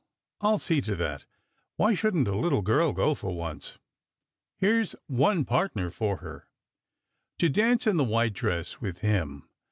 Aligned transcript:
I 0.39 0.49
ll 0.53 0.57
see 0.57 0.81
to 0.81 0.95
that. 0.95 1.25
Why 1.75 1.93
shouldn 1.93 2.25
t 2.25 2.31
a 2.31 2.35
little 2.35 2.63
girl 2.63 2.91
go 2.91 3.13
for 3.13 3.35
once? 3.35 3.77
Here 4.57 4.79
is 4.81 4.95
one 5.05 5.45
partner 5.45 5.91
for 5.91 6.17
her." 6.25 6.47
To 7.37 7.49
dance 7.49 7.85
in 7.85 7.97
the 7.97 8.03
white 8.03 8.33
dress, 8.33 8.81
with 8.81 9.01
him 9.01 9.47